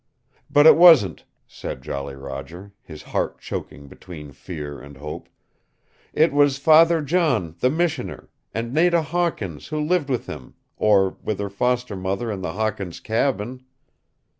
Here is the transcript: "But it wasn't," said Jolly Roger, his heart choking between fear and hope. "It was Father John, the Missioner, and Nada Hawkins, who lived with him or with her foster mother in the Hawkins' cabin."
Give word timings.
"But 0.49 0.65
it 0.65 0.75
wasn't," 0.77 1.25
said 1.45 1.83
Jolly 1.83 2.15
Roger, 2.15 2.73
his 2.81 3.03
heart 3.03 3.37
choking 3.39 3.87
between 3.87 4.31
fear 4.31 4.79
and 4.81 4.97
hope. 4.97 5.29
"It 6.11 6.33
was 6.33 6.57
Father 6.57 7.03
John, 7.03 7.55
the 7.59 7.69
Missioner, 7.69 8.29
and 8.51 8.73
Nada 8.73 9.03
Hawkins, 9.03 9.67
who 9.67 9.79
lived 9.79 10.09
with 10.09 10.25
him 10.25 10.55
or 10.75 11.19
with 11.21 11.37
her 11.37 11.51
foster 11.51 11.95
mother 11.95 12.31
in 12.31 12.41
the 12.41 12.53
Hawkins' 12.53 12.99
cabin." 12.99 13.63